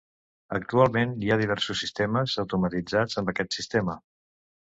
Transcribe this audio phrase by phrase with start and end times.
[0.57, 3.99] Actualment hi ha diversos sistemes automatitzats amb aquest sistema.